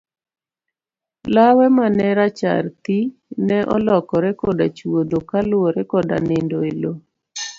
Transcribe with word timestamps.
Lawe 1.35 1.65
mane 1.77 2.07
rachar 2.19 2.63
thii 2.83 3.13
ne 3.47 3.57
olokore 3.75 4.29
koda 4.39 4.65
chuodho 4.77 5.19
kaluwore 5.29 5.81
koda 5.91 6.17
nindo 6.27 6.57
e 6.69 6.71
loo. 6.81 6.97